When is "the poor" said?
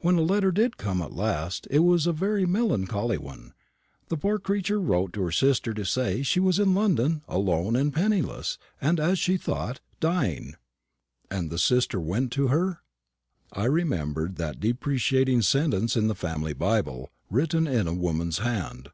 4.08-4.38